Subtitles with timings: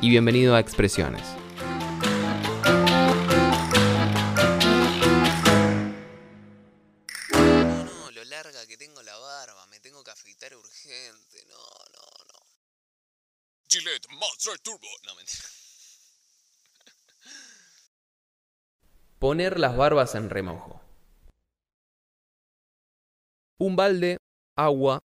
[0.00, 1.22] y bienvenido a Expresiones.
[7.32, 11.44] No, no, lo larga que tengo la barba, me tengo que afeitar urgente.
[11.48, 12.40] No, no, no.
[13.68, 14.88] Gillette Master Turbo.
[15.06, 15.44] No, mentira.
[19.18, 20.80] Poner las barbas en remojo.
[23.58, 24.18] Un balde,
[24.56, 25.02] agua,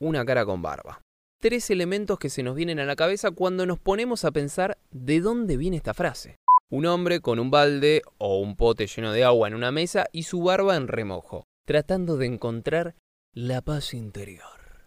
[0.00, 1.01] una cara con barba.
[1.42, 5.20] Tres elementos que se nos vienen a la cabeza cuando nos ponemos a pensar de
[5.20, 6.38] dónde viene esta frase.
[6.70, 10.22] Un hombre con un balde o un pote lleno de agua en una mesa y
[10.22, 12.94] su barba en remojo, tratando de encontrar
[13.34, 14.86] la paz interior.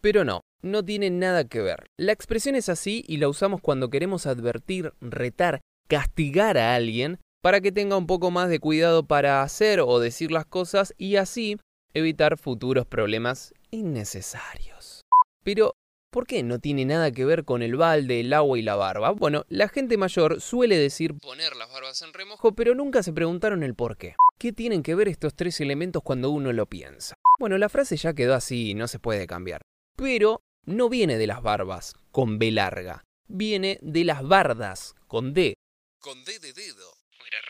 [0.00, 1.86] Pero no, no tiene nada que ver.
[1.96, 7.60] La expresión es así y la usamos cuando queremos advertir, retar, castigar a alguien para
[7.60, 11.58] que tenga un poco más de cuidado para hacer o decir las cosas y así
[11.94, 14.97] evitar futuros problemas innecesarios.
[15.48, 15.76] Pero,
[16.10, 19.12] ¿por qué no tiene nada que ver con el balde, el agua y la barba?
[19.12, 22.48] Bueno, la gente mayor suele decir Poner las barbas en remojo.
[22.48, 24.14] ojo, pero nunca se preguntaron el por qué.
[24.38, 27.14] ¿Qué tienen que ver estos tres elementos cuando uno lo piensa?
[27.40, 29.62] Bueno, la frase ya quedó así, no se puede cambiar.
[29.96, 33.04] Pero no viene de las barbas, con B larga.
[33.26, 35.54] Viene de las bardas, con D.
[35.98, 36.97] Con D de dedo.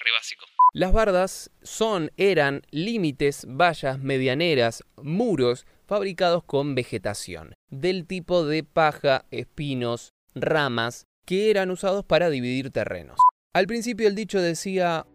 [0.09, 0.45] Era re básico.
[0.75, 9.25] Las bardas son, eran límites, vallas medianeras, muros fabricados con vegetación, del tipo de paja,
[9.31, 13.19] espinos, ramas, que eran usados para dividir terrenos.
[13.55, 15.07] Al principio el dicho decía,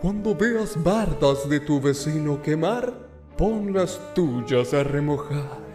[0.00, 2.92] Cuando veas bardas de tu vecino quemar,
[3.36, 5.66] pon las tuyas a remojar.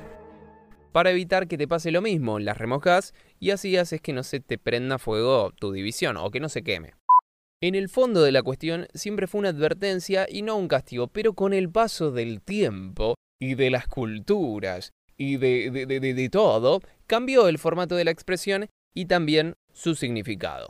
[0.94, 4.42] para evitar que te pase lo mismo, las remojas y así haces que no se
[4.42, 6.94] te prenda fuego tu división o que no se queme.
[7.64, 11.34] En el fondo de la cuestión siempre fue una advertencia y no un castigo, pero
[11.34, 17.48] con el paso del tiempo y de las culturas y de, de, de- todo, cambió
[17.48, 20.70] el formato de la expresión y también su significado.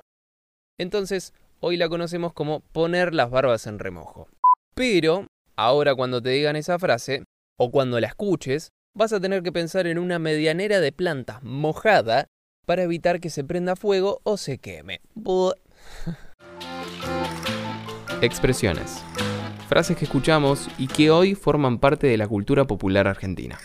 [0.78, 4.28] Entonces, hoy la conocemos como poner las barbas en remojo.
[4.76, 7.24] Pero, ahora cuando te digan esa frase,
[7.58, 12.28] o cuando la escuches, vas a tener que pensar en una medianera de plantas mojada
[12.66, 15.00] para evitar que se prenda fuego o se queme.
[18.22, 19.04] Expresiones.
[19.68, 23.58] Frases que escuchamos y que hoy forman parte de la cultura popular argentina.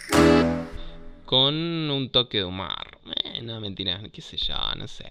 [1.27, 2.99] Con un toque de humor.
[3.23, 5.11] Eh, no, mentira, qué sé yo, no sé.